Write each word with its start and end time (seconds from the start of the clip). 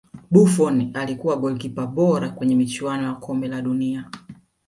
buffon 0.31 0.91
alikuwa 0.93 1.35
golikipa 1.35 1.87
bora 1.87 2.29
kwenye 2.29 2.55
michuano 2.55 3.03
ya 3.03 3.13
kombe 3.13 3.47
la 3.47 3.61
dunia 3.61 4.09